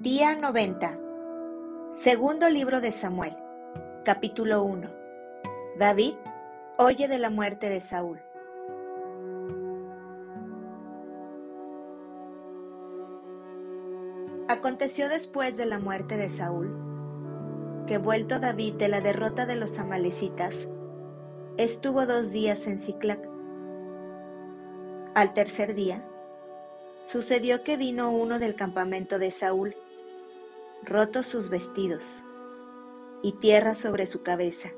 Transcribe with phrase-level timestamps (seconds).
[0.00, 0.98] Día 90.
[2.00, 3.36] Segundo libro de Samuel.
[4.02, 4.88] Capítulo 1.
[5.78, 6.14] David
[6.78, 8.18] oye de la muerte de Saúl.
[14.48, 16.74] Aconteció después de la muerte de Saúl,
[17.86, 20.66] que vuelto David de la derrota de los amalecitas,
[21.58, 23.20] estuvo dos días en Ciclac.
[25.14, 26.02] Al tercer día,
[27.04, 29.76] sucedió que vino uno del campamento de Saúl
[30.82, 32.04] rotos sus vestidos
[33.22, 34.70] y tierra sobre su cabeza.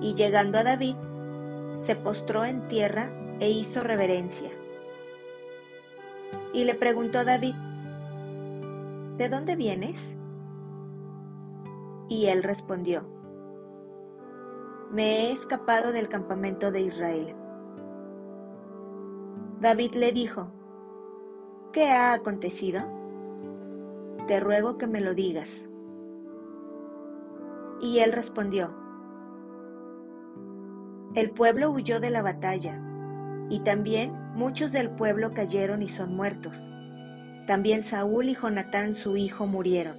[0.00, 0.96] Y llegando a David,
[1.86, 4.50] se postró en tierra e hizo reverencia.
[6.52, 7.54] Y le preguntó David,
[9.16, 10.16] ¿de dónde vienes?
[12.08, 13.04] Y él respondió,
[14.92, 17.34] me he escapado del campamento de Israel.
[19.60, 20.52] David le dijo,
[21.72, 22.93] ¿qué ha acontecido?
[24.26, 25.50] Te ruego que me lo digas.
[27.80, 28.74] Y él respondió,
[31.14, 32.80] el pueblo huyó de la batalla,
[33.50, 36.56] y también muchos del pueblo cayeron y son muertos.
[37.46, 39.96] También Saúl y Jonatán su hijo murieron.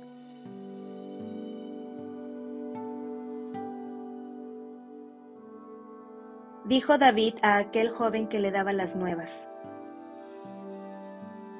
[6.66, 9.32] Dijo David a aquel joven que le daba las nuevas,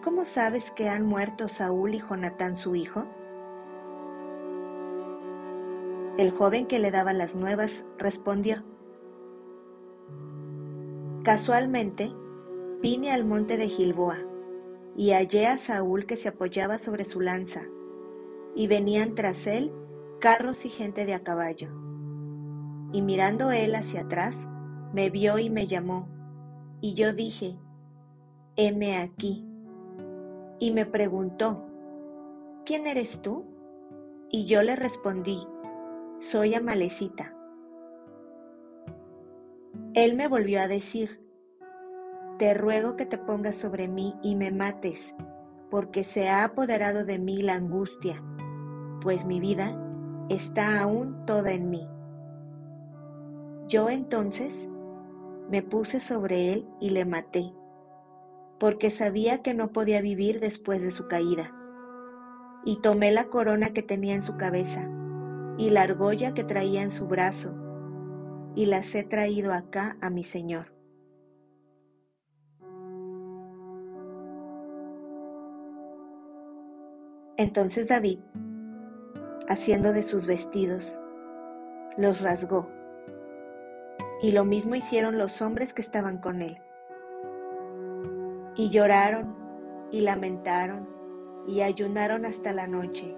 [0.06, 3.06] ¿Cómo sabes que han muerto Saúl y Jonatán su hijo?
[6.20, 8.64] El joven que le daba las nuevas respondió,
[11.24, 12.14] Casualmente
[12.84, 14.20] vine al monte de Gilboa
[14.96, 17.64] y hallé a Saúl que se apoyaba sobre su lanza,
[18.56, 19.74] y venían tras él
[20.20, 21.70] carros y gente de a caballo.
[22.94, 24.38] Y mirando él hacia atrás,
[24.94, 26.08] me vio y me llamó,
[26.80, 27.58] y yo dije,
[28.56, 29.48] heme aquí
[30.60, 31.66] y me preguntó,
[32.66, 33.46] ¿quién eres tú?
[34.30, 35.46] Y yo le respondí,
[36.20, 37.34] soy Amalecita.
[39.94, 41.22] Él me volvió a decir,
[42.38, 45.16] te ruego que te pongas sobre mí y me mates,
[45.70, 48.22] porque se ha apoderado de mí la angustia,
[49.02, 49.78] pues mi vida
[50.30, 51.88] está aún toda en mí.
[53.68, 54.70] Yo entonces
[55.50, 57.54] me puse sobre él y le maté
[58.60, 61.54] porque sabía que no podía vivir después de su caída.
[62.64, 64.90] Y tomé la corona que tenía en su cabeza,
[65.58, 67.54] y la argolla que traía en su brazo,
[68.56, 70.74] y las he traído acá a mi Señor.
[77.38, 78.20] Entonces David,
[79.50, 80.98] haciendo de sus vestidos,
[81.98, 82.70] los rasgó,
[84.22, 86.58] y lo mismo hicieron los hombres que estaban con él.
[88.58, 89.36] Y lloraron
[89.92, 90.88] y lamentaron
[91.48, 93.16] y ayunaron hasta la noche,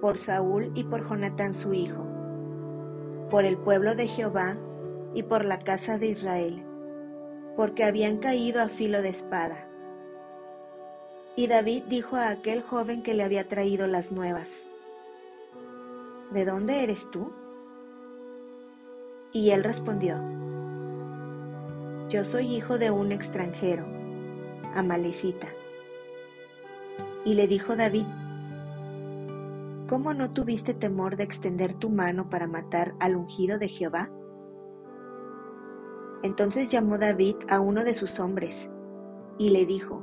[0.00, 2.06] por Saúl y por Jonatán su hijo,
[3.28, 4.56] por el pueblo de Jehová
[5.14, 6.64] y por la casa de Israel,
[7.56, 9.66] porque habían caído a filo de espada.
[11.36, 14.48] Y David dijo a aquel joven que le había traído las nuevas,
[16.30, 17.32] ¿De dónde eres tú?
[19.32, 20.16] Y él respondió,
[22.08, 23.99] Yo soy hijo de un extranjero
[24.74, 25.48] Amalecita.
[27.24, 28.06] Y le dijo David,
[29.88, 34.10] ¿cómo no tuviste temor de extender tu mano para matar al ungido de Jehová?
[36.22, 38.70] Entonces llamó David a uno de sus hombres
[39.38, 40.02] y le dijo,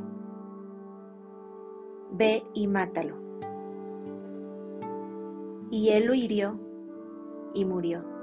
[2.11, 3.15] Ve y mátalo.
[5.69, 6.59] Y él lo hirió
[7.53, 8.16] y murió.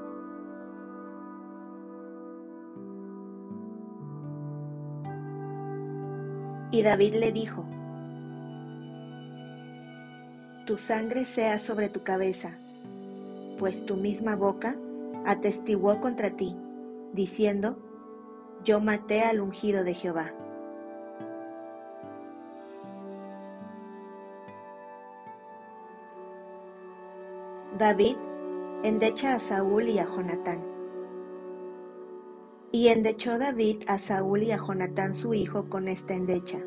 [6.75, 7.65] Y David le dijo,
[10.67, 12.59] Tu sangre sea sobre tu cabeza,
[13.61, 14.75] pues tu misma boca
[15.25, 16.57] atestiguó contra ti,
[17.13, 17.79] diciendo,
[18.65, 20.33] Yo maté al ungido de Jehová.
[27.79, 28.17] David
[28.83, 30.61] endecha a Saúl y a Jonatán.
[32.75, 36.59] Y endechó David a Saúl y a Jonatán su hijo con esta endecha.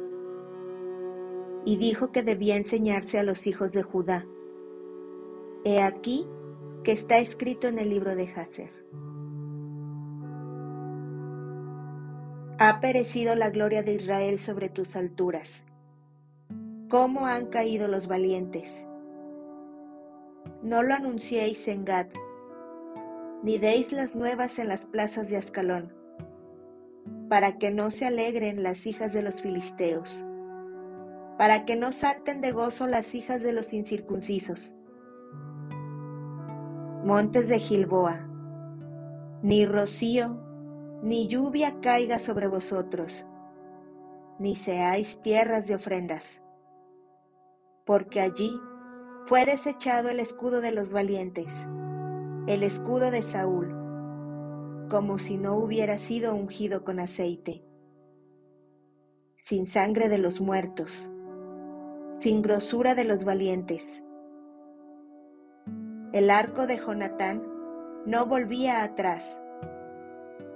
[1.65, 4.25] Y dijo que debía enseñarse a los hijos de Judá.
[5.65, 6.25] He aquí
[6.85, 8.71] que está escrito en el libro de Jaser.
[12.57, 15.65] Ha perecido la gloria de Israel sobre tus alturas.
[16.87, 18.71] ¿Cómo han caído los valientes?
[20.63, 22.07] No lo anunciéis en Gad,
[23.47, 25.93] ni deis las nuevas en las plazas de Ascalón
[27.29, 30.09] para que no se alegren las hijas de los filisteos.
[31.37, 34.69] para que no salten de gozo las hijas de los incircuncisos.
[37.05, 38.27] Montes de Gilboa,
[39.43, 40.35] ni rocío,
[41.01, 43.25] ni lluvia caiga sobre vosotros,
[44.39, 46.41] ni seáis tierras de ofrendas,
[47.85, 48.51] porque allí
[49.25, 51.53] fue desechado el escudo de los valientes,
[52.47, 53.75] el escudo de Saúl,
[54.89, 57.61] como si no hubiera sido ungido con aceite,
[59.43, 60.93] sin sangre de los muertos,
[62.19, 63.83] sin grosura de los valientes.
[66.13, 67.43] El arco de Jonatán
[68.05, 69.29] no volvía atrás,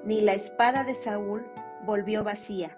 [0.06, 1.46] ni la espada de Saúl
[1.86, 2.78] volvió vacía.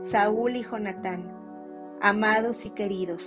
[0.00, 1.32] Saúl y Jonatán,
[2.00, 3.22] amados y queridos,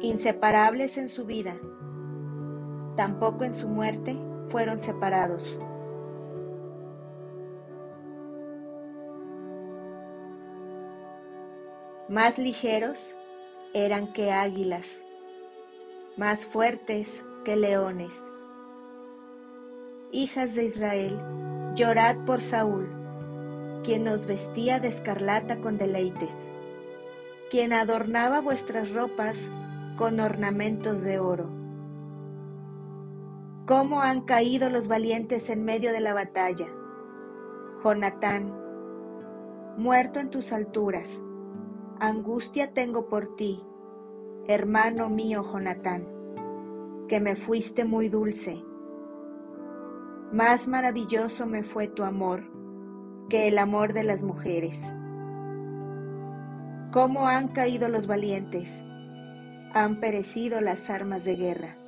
[0.00, 1.54] inseparables en su vida,
[2.96, 4.16] tampoco en su muerte
[4.46, 5.42] fueron separados.
[12.08, 12.98] Más ligeros
[13.72, 14.86] eran que águilas,
[16.16, 18.12] más fuertes que leones.
[20.10, 21.18] Hijas de Israel,
[21.74, 22.86] llorad por Saúl,
[23.82, 26.34] quien os vestía de escarlata con deleites,
[27.50, 29.38] quien adornaba vuestras ropas
[29.96, 31.61] con ornamentos de oro.
[33.64, 36.66] ¿Cómo han caído los valientes en medio de la batalla?
[37.84, 38.52] Jonatán,
[39.76, 41.08] muerto en tus alturas,
[42.00, 43.62] angustia tengo por ti,
[44.48, 46.08] hermano mío Jonatán,
[47.06, 48.64] que me fuiste muy dulce.
[50.32, 52.42] Más maravilloso me fue tu amor
[53.28, 54.80] que el amor de las mujeres.
[56.90, 58.72] ¿Cómo han caído los valientes?
[59.72, 61.81] Han perecido las armas de guerra.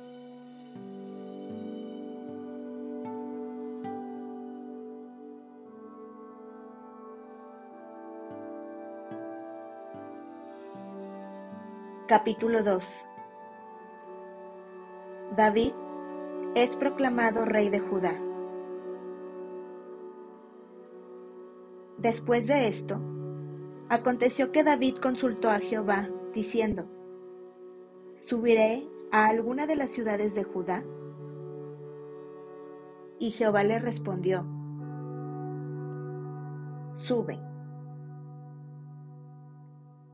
[12.07, 12.83] Capítulo 2
[15.35, 15.73] David
[16.53, 18.13] es proclamado rey de Judá.
[21.97, 22.99] Después de esto,
[23.89, 26.85] aconteció que David consultó a Jehová, diciendo,
[28.27, 30.83] ¿Subiré a alguna de las ciudades de Judá?
[33.17, 34.45] Y Jehová le respondió,
[36.97, 37.39] Sube.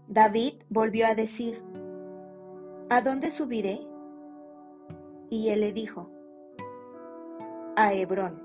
[0.08, 1.62] David volvió a decir,
[2.92, 3.88] ¿A dónde subiré?
[5.30, 6.12] Y él le dijo,
[7.78, 8.44] a Hebrón.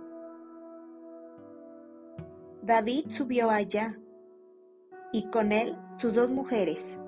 [2.63, 3.99] David subió allá,
[5.13, 7.01] y con él sus dos mujeres,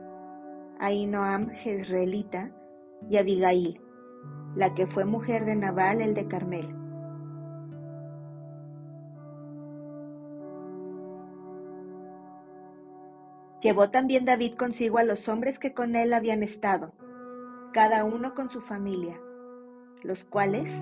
[0.80, 2.50] Ainoam Jezreelita
[3.08, 3.80] y Abigail,
[4.56, 6.74] la que fue mujer de Nabal el de Carmel.
[13.62, 16.94] Llevó también David consigo a los hombres que con él habían estado,
[17.72, 19.20] cada uno con su familia,
[20.02, 20.72] los cuales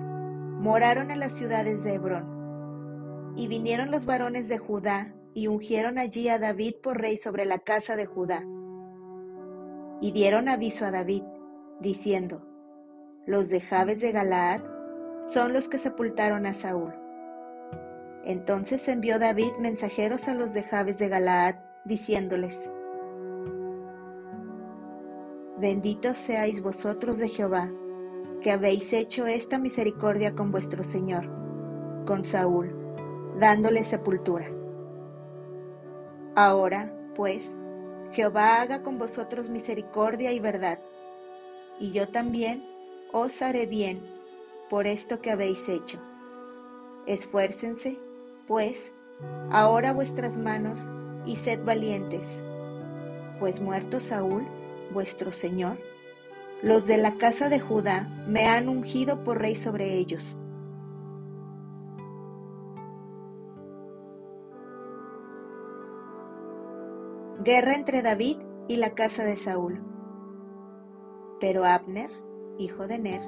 [0.59, 3.33] moraron en las ciudades de Hebrón.
[3.35, 7.59] Y vinieron los varones de Judá y ungieron allí a David por rey sobre la
[7.59, 8.43] casa de Judá.
[10.01, 11.23] Y dieron aviso a David,
[11.79, 12.41] diciendo,
[13.25, 14.61] Los de Jabes de Galaad
[15.27, 16.93] son los que sepultaron a Saúl.
[18.23, 22.69] Entonces envió David mensajeros a los de Jabes de Galaad, diciéndoles,
[25.59, 27.71] Benditos seáis vosotros de Jehová,
[28.43, 31.27] que habéis hecho esta misericordia con vuestro Señor,
[32.05, 32.75] con Saúl,
[33.39, 34.45] dándole sepultura.
[36.35, 37.51] Ahora, pues,
[38.11, 40.77] Jehová haga con vosotros misericordia y verdad,
[41.79, 42.63] y yo también
[43.11, 44.03] os haré bien
[44.69, 45.97] por esto que habéis hecho.
[47.07, 47.97] Esfuércense,
[48.45, 48.93] pues,
[49.49, 50.77] ahora vuestras manos
[51.25, 52.27] y sed valientes,
[53.39, 54.45] pues muerto Saúl,
[54.93, 55.77] vuestro Señor,
[56.61, 60.23] los de la casa de Judá me han ungido por rey sobre ellos.
[67.43, 69.81] Guerra entre David y la casa de Saúl.
[71.39, 72.09] Pero Abner,
[72.57, 73.21] hijo de Ner,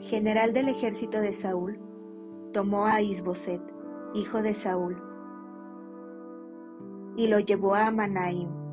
[0.00, 1.80] general del ejército de Saúl,
[2.52, 3.62] tomó a Isboset,
[4.14, 5.02] hijo de Saúl,
[7.16, 8.67] y lo llevó a Manaim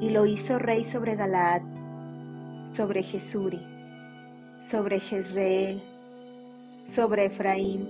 [0.00, 1.62] y lo hizo rey sobre Galaad,
[2.72, 3.60] sobre Jesuri,
[4.62, 5.82] sobre Jezreel,
[6.84, 7.88] sobre Efraín,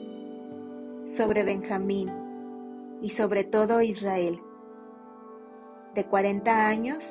[1.16, 2.10] sobre Benjamín
[3.02, 4.40] y sobre todo Israel.
[5.94, 7.04] De cuarenta años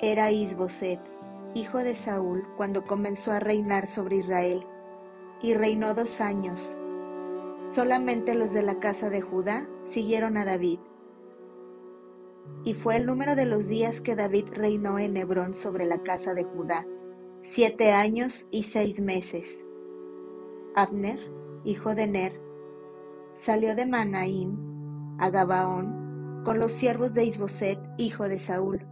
[0.00, 1.00] era Isboset,
[1.54, 4.66] hijo de Saúl, cuando comenzó a reinar sobre Israel,
[5.42, 6.60] y reinó dos años.
[7.70, 10.78] Solamente los de la casa de Judá siguieron a David.
[12.64, 16.34] Y fue el número de los días que David reinó en Hebrón sobre la casa
[16.34, 16.86] de Judá,
[17.42, 19.64] siete años y seis meses.
[20.74, 21.18] Abner,
[21.64, 22.40] hijo de Ner,
[23.34, 28.86] salió de Manaim a Gabaón con los siervos de Isboset, hijo de Saúl.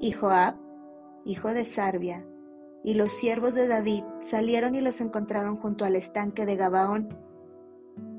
[0.00, 0.56] Y Joab,
[1.24, 2.24] hijo de Sarbia,
[2.84, 7.08] y los siervos de David salieron y los encontraron junto al estanque de Gabaón,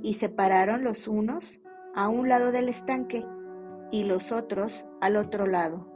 [0.01, 1.59] y se pararon los unos
[1.95, 3.25] a un lado del estanque
[3.91, 5.87] y los otros al otro lado.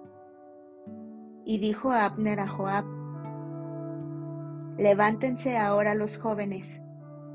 [1.45, 2.85] Y dijo Abner a Joab,
[4.77, 6.81] Levántense ahora los jóvenes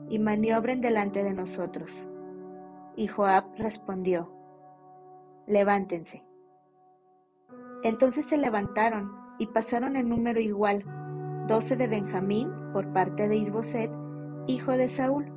[0.08, 1.92] y maniobren delante de nosotros.
[2.96, 4.32] Y Joab respondió,
[5.46, 6.24] Levántense.
[7.84, 10.84] Entonces se levantaron y pasaron en número igual,
[11.46, 13.90] doce de Benjamín por parte de Isboset,
[14.48, 15.32] hijo de Saúl,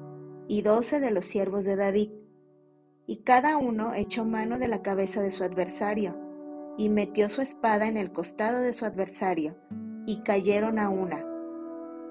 [0.51, 2.11] y doce de los siervos de David.
[3.07, 6.13] Y cada uno echó mano de la cabeza de su adversario,
[6.77, 9.55] y metió su espada en el costado de su adversario,
[10.05, 11.25] y cayeron a una,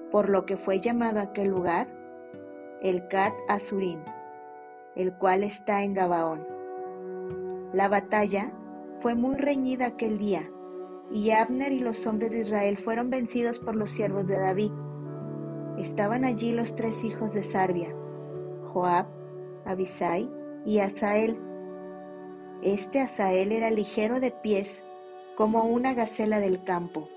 [0.09, 1.87] por lo que fue llamado aquel lugar
[2.81, 3.99] el Cat Azurim,
[4.95, 6.43] el cual está en Gabaón.
[7.73, 8.51] La batalla
[9.01, 10.49] fue muy reñida aquel día,
[11.11, 14.71] y Abner y los hombres de Israel fueron vencidos por los siervos de David.
[15.77, 17.95] Estaban allí los tres hijos de Sarbia,
[18.71, 19.07] Joab,
[19.65, 20.29] Abisai
[20.65, 21.37] y Asael.
[22.61, 24.83] Este Asael era ligero de pies,
[25.35, 27.09] como una gacela del campo.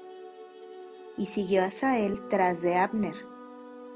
[1.16, 3.14] Y siguió Asael tras de Abner,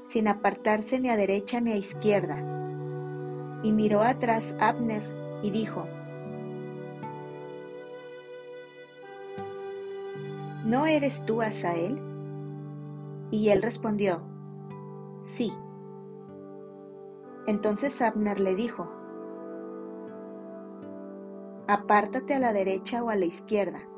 [0.07, 2.37] sin apartarse ni a derecha ni a izquierda.
[3.63, 5.03] Y miró atrás Abner
[5.43, 5.85] y dijo,
[10.65, 11.99] ¿No eres tú Asael?
[13.31, 14.21] Y él respondió,
[15.23, 15.51] Sí.
[17.49, 18.87] Entonces Abner le dijo,
[21.67, 23.89] Apártate a la derecha o a la izquierda,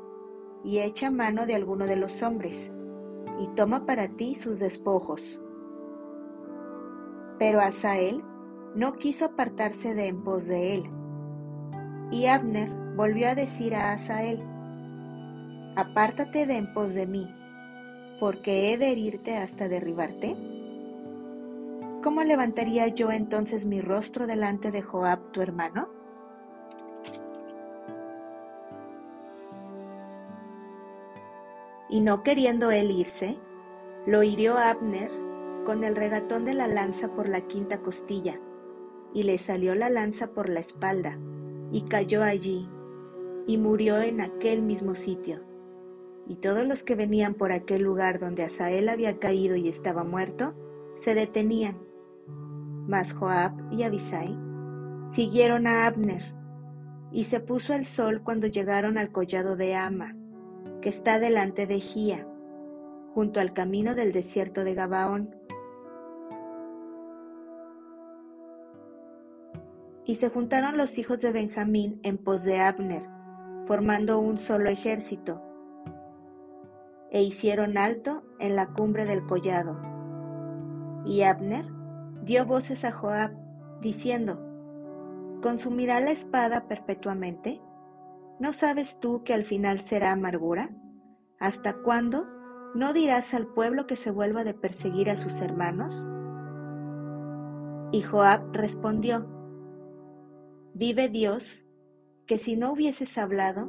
[0.64, 2.72] y echa mano de alguno de los hombres,
[3.38, 5.20] y toma para ti sus despojos.
[7.38, 8.24] Pero Asael
[8.74, 10.90] no quiso apartarse de en pos de él.
[12.10, 14.42] Y Abner volvió a decir a Asael,
[15.76, 17.28] apártate de en pos de mí,
[18.18, 20.51] porque he de herirte hasta derribarte.
[22.02, 25.88] ¿Cómo levantaría yo entonces mi rostro delante de Joab tu hermano?
[31.88, 33.38] Y no queriendo él irse,
[34.06, 35.10] lo hirió Abner
[35.64, 38.40] con el regatón de la lanza por la quinta costilla,
[39.14, 41.18] y le salió la lanza por la espalda,
[41.70, 42.68] y cayó allí,
[43.46, 45.52] y murió en aquel mismo sitio
[46.26, 50.54] y todos los que venían por aquel lugar donde Asael había caído y estaba muerto,
[50.96, 51.91] se detenían.
[52.86, 54.36] Mas Joab y Abisai
[55.10, 56.34] siguieron a Abner,
[57.10, 60.16] y se puso el sol cuando llegaron al collado de Ama,
[60.80, 62.26] que está delante de Gía,
[63.14, 65.36] junto al camino del desierto de Gabaón.
[70.04, 73.06] Y se juntaron los hijos de Benjamín en pos de Abner,
[73.66, 75.42] formando un solo ejército,
[77.10, 79.76] e hicieron alto en la cumbre del collado.
[81.04, 81.66] Y Abner
[82.22, 83.32] dio voces a Joab,
[83.80, 84.38] diciendo,
[85.42, 87.60] ¿Consumirá la espada perpetuamente?
[88.38, 90.70] ¿No sabes tú que al final será amargura?
[91.40, 92.26] ¿Hasta cuándo
[92.74, 96.06] no dirás al pueblo que se vuelva de perseguir a sus hermanos?
[97.90, 99.26] Y Joab respondió,
[100.74, 101.64] Vive Dios,
[102.26, 103.68] que si no hubieses hablado,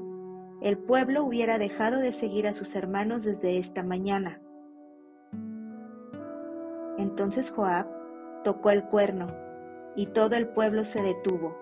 [0.62, 4.41] el pueblo hubiera dejado de seguir a sus hermanos desde esta mañana.
[6.98, 7.88] Entonces Joab
[8.44, 9.28] tocó el cuerno,
[9.96, 11.58] y todo el pueblo se detuvo,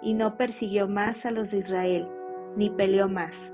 [0.00, 2.08] y no persiguió más a los de Israel,
[2.56, 3.52] ni peleó más.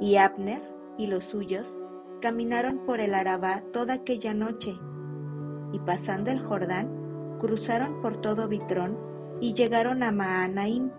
[0.00, 0.62] Y Abner
[0.98, 1.74] y los suyos
[2.20, 4.74] caminaron por el Arabá toda aquella noche,
[5.72, 8.96] y pasando el Jordán, cruzaron por todo Bitrón
[9.40, 10.90] y llegaron a Maanaim.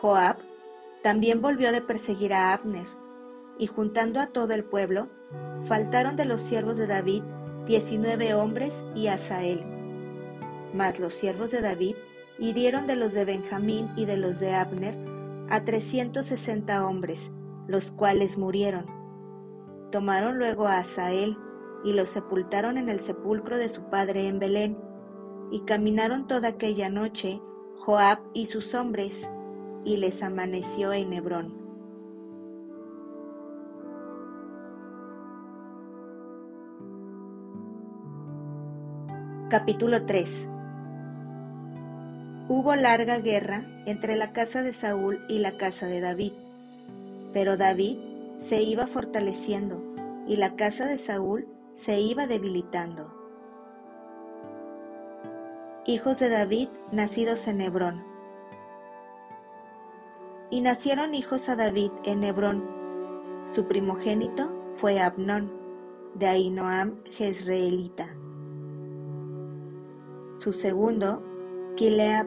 [0.00, 0.36] Joab
[1.02, 2.86] también volvió de perseguir a Abner,
[3.58, 5.08] y juntando a todo el pueblo,
[5.66, 7.22] faltaron de los siervos de David
[7.66, 9.62] diecinueve hombres y Asael.
[10.74, 11.96] Mas los siervos de David
[12.38, 14.94] hirieron de los de Benjamín y de los de Abner
[15.50, 17.30] a trescientos sesenta hombres,
[17.66, 18.86] los cuales murieron.
[19.90, 21.36] Tomaron luego a Asael
[21.84, 24.78] y lo sepultaron en el sepulcro de su padre en Belén,
[25.50, 27.40] y caminaron toda aquella noche
[27.78, 29.26] Joab y sus hombres
[29.88, 31.54] y les amaneció en Hebrón.
[39.48, 39.96] Capítulo
[42.50, 46.32] Hubo larga guerra entre la casa de Saúl y la casa de David,
[47.32, 47.96] pero David
[48.46, 49.82] se iba fortaleciendo
[50.26, 53.10] y la casa de Saúl se iba debilitando.
[55.86, 58.07] Hijos de David nacidos en Hebrón,
[60.50, 62.64] y nacieron hijos a David en Hebrón.
[63.52, 65.52] Su primogénito fue Abnón,
[66.14, 68.08] de Ainoam Jezreelita.
[70.38, 71.22] Su segundo,
[71.76, 72.26] Kileab,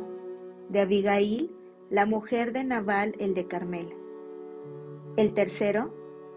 [0.69, 1.55] de Abigail,
[1.89, 3.95] la mujer de Nabal el de Carmel.
[5.17, 5.93] El tercero,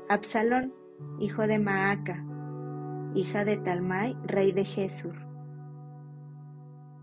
[0.08, 0.74] Absalón,
[1.20, 2.24] hijo de Maaca,
[3.14, 5.14] hija de Talmai, rey de Jesur.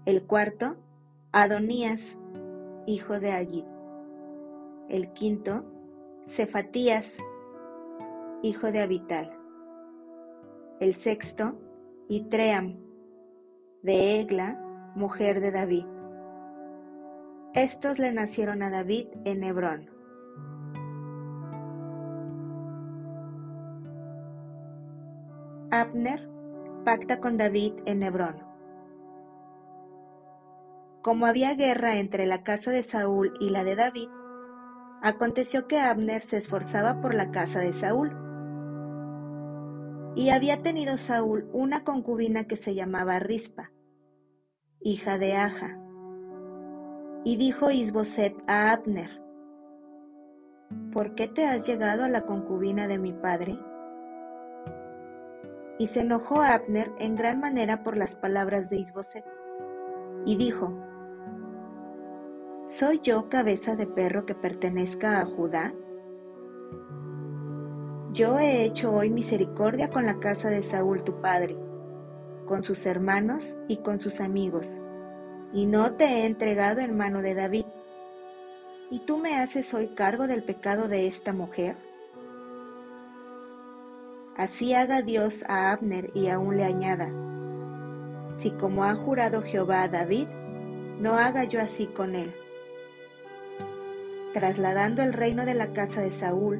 [0.05, 0.75] El cuarto,
[1.31, 2.17] Adonías,
[2.87, 3.70] hijo de Agit.
[4.91, 5.63] El quinto,
[6.25, 7.15] Cefatías,
[8.43, 9.31] hijo de Abital.
[10.81, 11.57] El sexto,
[12.09, 12.75] Itream,
[13.83, 14.61] de Egla,
[14.93, 15.85] mujer de David.
[17.53, 19.89] Estos le nacieron a David en Hebrón.
[25.71, 26.29] Abner
[26.83, 28.43] pacta con David en Hebrón.
[31.01, 34.09] Como había guerra entre la casa de Saúl y la de David,
[35.01, 38.15] aconteció que Abner se esforzaba por la casa de Saúl
[40.15, 43.71] y había tenido Saúl una concubina que se llamaba Rispa,
[44.81, 45.77] hija de Aja.
[47.23, 49.21] Y dijo Isboset a Abner,
[50.91, 53.57] ¿por qué te has llegado a la concubina de mi padre?
[55.79, 59.25] Y se enojó Abner en gran manera por las palabras de Isboset,
[60.25, 60.73] y dijo,
[62.79, 65.73] ¿Soy yo cabeza de perro que pertenezca a Judá?
[68.13, 71.57] Yo he hecho hoy misericordia con la casa de Saúl tu padre,
[72.47, 74.65] con sus hermanos y con sus amigos,
[75.51, 77.65] y no te he entregado en mano de David.
[78.89, 81.75] ¿Y tú me haces hoy cargo del pecado de esta mujer?
[84.37, 87.11] Así haga Dios a Abner y aún le añada,
[88.33, 90.29] si como ha jurado Jehová a David,
[91.01, 92.33] no haga yo así con él.
[94.33, 96.59] Trasladando el reino de la casa de Saúl,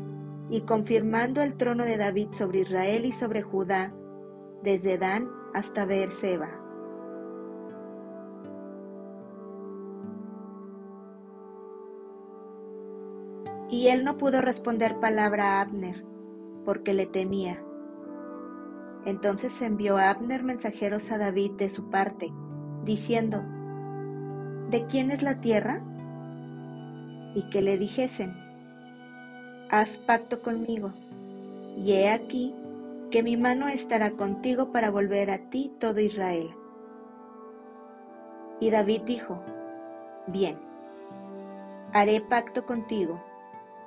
[0.50, 3.94] y confirmando el trono de David sobre Israel y sobre Judá,
[4.64, 6.50] desde Dan hasta Beerseba.
[13.70, 16.04] Y él no pudo responder palabra a Abner,
[16.66, 17.64] porque le temía.
[19.06, 22.34] Entonces envió Abner mensajeros a David de su parte,
[22.84, 23.42] diciendo,
[24.70, 25.82] ¿De quién es la tierra?
[27.34, 28.34] Y que le dijesen,
[29.70, 30.91] haz pacto conmigo,
[31.78, 32.54] y he aquí
[33.10, 36.52] que mi mano estará contigo para volver a ti todo Israel.
[38.60, 39.44] Y David dijo,
[40.28, 40.60] Bien,
[41.94, 43.22] haré pacto contigo,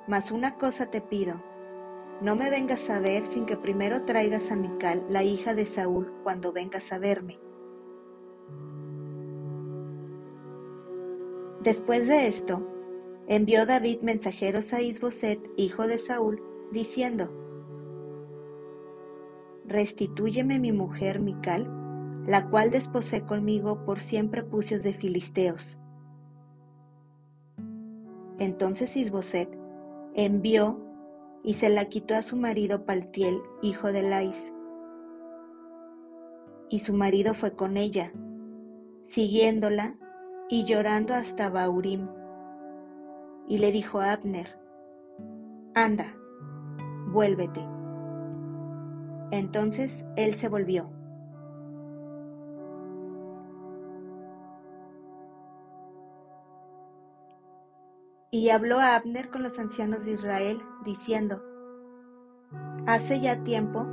[0.07, 1.41] mas una cosa te pido,
[2.21, 6.13] no me vengas a ver sin que primero traigas a Mical, la hija de Saúl,
[6.23, 7.39] cuando vengas a verme.
[11.61, 12.61] Después de esto,
[13.27, 17.29] envió David mensajeros a Isboset, hijo de Saúl, diciendo,
[19.65, 21.67] Restitúyeme mi mujer Mical,
[22.27, 25.77] la cual desposé conmigo por cien prepucios de filisteos.
[28.37, 29.49] Entonces Isboset
[30.13, 30.79] envió
[31.43, 34.51] y se la quitó a su marido Paltiel, hijo de Lais.
[36.69, 38.11] Y su marido fue con ella,
[39.03, 39.95] siguiéndola
[40.49, 42.07] y llorando hasta Baurim
[43.47, 44.59] y le dijo a Abner,
[45.73, 46.15] Anda,
[47.07, 47.61] vuélvete.
[49.31, 50.89] Entonces él se volvió.
[58.31, 61.41] Y habló a Abner con los ancianos de Israel, diciendo,
[62.85, 63.85] Hace ya tiempo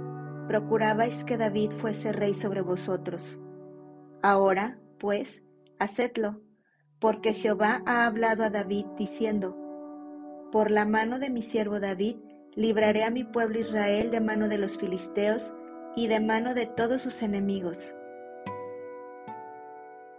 [0.49, 3.39] procurabais que David fuese rey sobre vosotros.
[4.21, 5.43] Ahora, pues,
[5.79, 6.41] hacedlo
[7.03, 9.57] porque Jehová ha hablado a David diciendo,
[10.53, 12.15] Por la mano de mi siervo David,
[12.55, 15.53] libraré a mi pueblo Israel de mano de los filisteos
[15.97, 17.97] y de mano de todos sus enemigos.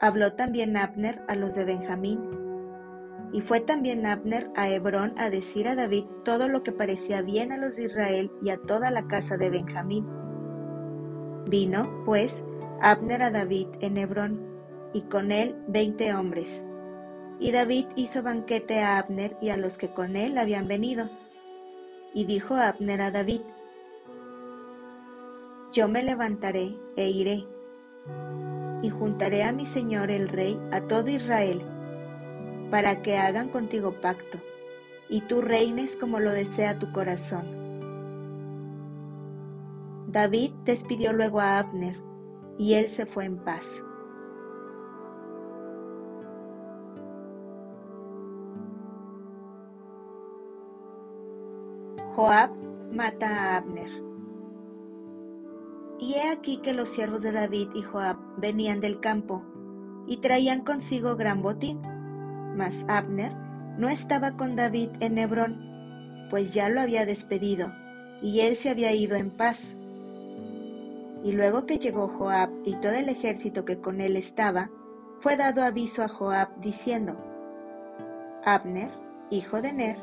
[0.01, 2.19] Habló también Abner a los de Benjamín,
[3.31, 7.53] y fue también Abner a Hebrón a decir a David todo lo que parecía bien
[7.53, 10.05] a los de Israel y a toda la casa de Benjamín.
[11.45, 12.43] Vino, pues,
[12.81, 14.41] Abner a David en Hebrón,
[14.93, 16.65] y con él veinte hombres
[17.43, 21.09] y David hizo banquete a Abner y a los que con él habían venido.
[22.13, 23.41] Y dijo Abner a David,
[25.73, 27.45] Yo me levantaré e iré.
[28.81, 31.61] y juntaré a mi señor el rey a todo Israel,
[32.69, 34.39] para que hagan contigo pacto,
[35.09, 37.45] y tú reines como lo desea tu corazón.
[40.07, 41.97] David despidió luego a Abner,
[42.57, 43.65] y él se fue en paz.
[52.15, 52.51] Joab
[52.91, 53.89] mata a Abner.
[55.97, 59.43] Y he aquí que los siervos de David y Joab venían del campo
[60.05, 61.81] y traían consigo gran botín.
[62.55, 63.33] Mas Abner
[63.79, 67.71] no estaba con David en Hebrón, pues ya lo había despedido
[68.21, 69.59] y él se había ido en paz.
[71.23, 74.69] Y luego que llegó Joab y todo el ejército que con él estaba,
[75.19, 77.17] fue dado aviso a Joab diciendo,
[78.45, 78.91] Abner,
[79.31, 79.97] hijo de Ner,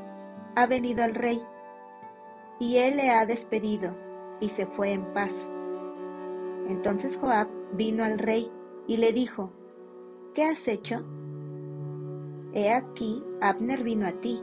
[0.56, 1.40] ha venido al rey
[2.60, 3.96] y él le ha despedido,
[4.38, 5.34] y se fue en paz.
[6.68, 8.48] Entonces Joab vino al rey
[8.86, 9.50] y le dijo,
[10.34, 11.04] ¿qué has hecho?
[12.52, 14.40] He aquí, Abner vino a ti.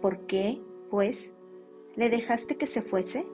[0.00, 1.32] ¿Por qué, pues,
[1.94, 3.26] le dejaste que se fuese?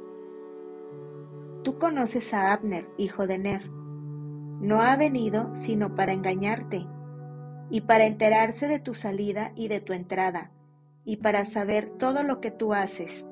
[1.63, 3.71] Tú conoces a Abner, hijo de Ner.
[3.71, 6.87] No ha venido sino para engañarte,
[7.71, 10.51] y para enterarse de tu salida y de tu entrada,
[11.05, 13.28] y para saber todo lo que tú haces.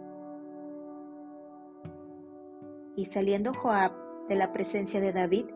[2.96, 3.92] Y saliendo Joab
[4.28, 5.46] de la presencia de David,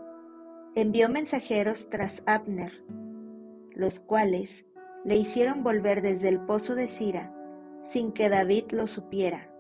[0.77, 2.85] envió mensajeros tras Abner,
[3.73, 4.65] los cuales
[5.05, 7.35] le hicieron volver desde el pozo de Sira,
[7.85, 9.51] sin que David lo supiera.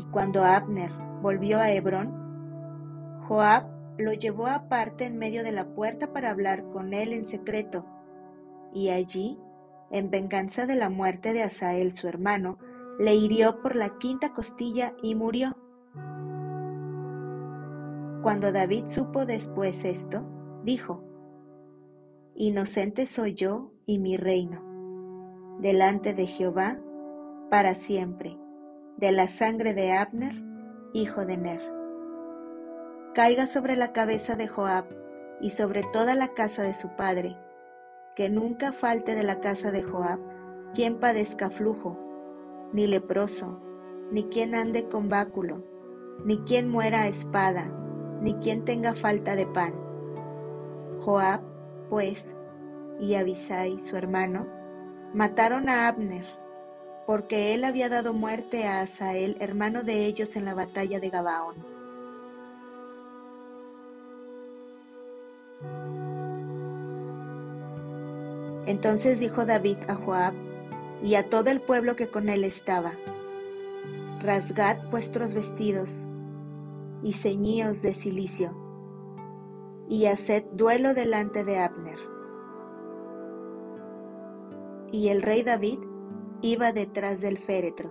[0.00, 0.90] Y cuando Abner
[1.22, 2.12] volvió a Hebrón,
[3.28, 3.66] Joab
[3.98, 7.84] lo llevó aparte en medio de la puerta para hablar con él en secreto,
[8.72, 9.38] y allí,
[9.90, 12.58] en venganza de la muerte de Asael su hermano,
[12.98, 15.56] le hirió por la quinta costilla y murió.
[18.22, 20.22] Cuando David supo después esto,
[20.64, 21.02] dijo,
[22.34, 26.78] Inocente soy yo y mi reino, delante de Jehová,
[27.50, 28.38] para siempre,
[28.96, 30.34] de la sangre de Abner,
[30.92, 31.60] hijo de Ner.
[33.14, 34.84] Caiga sobre la cabeza de Joab
[35.40, 37.36] y sobre toda la casa de su padre,
[38.14, 40.18] que nunca falte de la casa de Joab
[40.74, 41.98] quien padezca flujo,
[42.72, 43.60] ni leproso,
[44.10, 45.64] ni quien ande con báculo,
[46.24, 47.70] ni quien muera a espada,
[48.20, 49.74] ni quien tenga falta de pan.
[51.04, 51.40] Joab,
[51.88, 52.24] pues,
[53.00, 54.46] y Abisai, su hermano,
[55.14, 56.26] mataron a Abner,
[57.06, 61.56] porque él había dado muerte a Asael, hermano de ellos, en la batalla de Gabaón.
[68.66, 70.34] Entonces dijo David a Joab
[71.02, 72.92] y a todo el pueblo que con él estaba,
[74.20, 75.90] Rasgad vuestros vestidos
[77.02, 78.52] y ceñíos de cilicio,
[79.88, 81.98] y haced duelo delante de Abner.
[84.92, 85.78] Y el rey David
[86.40, 87.90] iba detrás del féretro.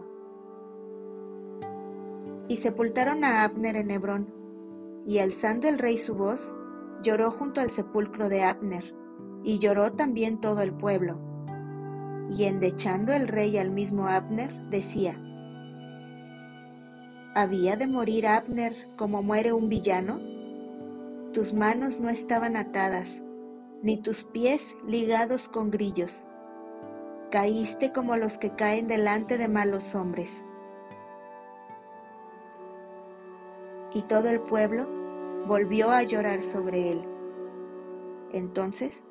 [2.47, 4.33] Y sepultaron a Abner en Hebrón,
[5.05, 6.51] y alzando el rey su voz,
[7.01, 8.95] lloró junto al sepulcro de Abner,
[9.43, 11.17] y lloró también todo el pueblo.
[12.35, 15.21] Y endechando el rey al mismo Abner, decía,
[17.37, 20.19] ¿Había de morir Abner como muere un villano?
[21.33, 23.21] Tus manos no estaban atadas,
[23.83, 26.25] ni tus pies ligados con grillos.
[27.29, 30.43] Caíste como los que caen delante de malos hombres.
[33.93, 34.87] Y todo el pueblo
[35.45, 37.03] volvió a llorar sobre él.
[38.33, 39.05] Entonces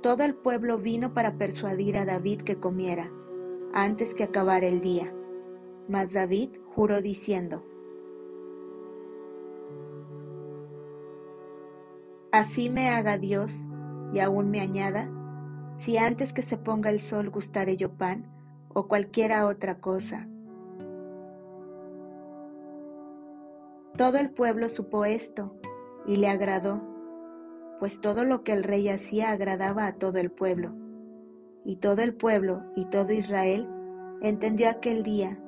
[0.00, 3.10] todo el pueblo vino para persuadir a David que comiera,
[3.74, 5.12] antes que acabara el día.
[5.90, 7.64] Mas David juró diciendo,
[12.30, 13.50] Así me haga Dios
[14.12, 15.10] y aún me añada,
[15.74, 18.26] si antes que se ponga el sol gustaré yo pan
[18.68, 20.28] o cualquiera otra cosa.
[23.96, 25.56] Todo el pueblo supo esto
[26.06, 26.82] y le agradó,
[27.80, 30.74] pues todo lo que el rey hacía agradaba a todo el pueblo.
[31.64, 33.66] Y todo el pueblo y todo Israel
[34.20, 35.40] entendió aquel día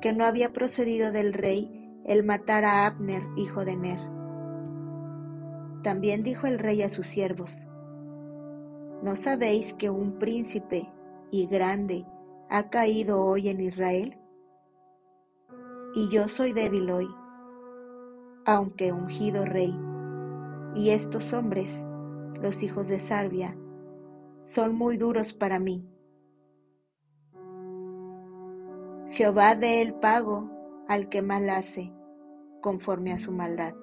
[0.00, 3.98] que no había procedido del rey el matar a Abner, hijo de Ner.
[5.82, 7.52] También dijo el rey a sus siervos,
[9.02, 10.90] ¿no sabéis que un príncipe
[11.30, 12.06] y grande
[12.48, 14.18] ha caído hoy en Israel?
[15.94, 17.08] Y yo soy débil hoy,
[18.44, 19.78] aunque ungido rey,
[20.74, 21.84] y estos hombres,
[22.40, 23.56] los hijos de Sarbia,
[24.46, 25.84] son muy duros para mí.
[29.10, 30.50] Jehová dé el pago
[30.86, 31.92] al que mal hace,
[32.60, 33.74] conforme a su maldad.